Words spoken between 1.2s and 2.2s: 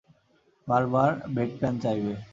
বেডপ্যান চাইবে।